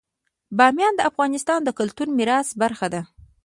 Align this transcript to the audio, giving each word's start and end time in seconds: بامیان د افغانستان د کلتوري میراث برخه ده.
بامیان 0.57 0.93
د 0.97 1.01
افغانستان 1.09 1.59
د 1.63 1.69
کلتوري 1.79 2.11
میراث 2.19 2.47
برخه 2.61 2.87
ده. 2.93 3.01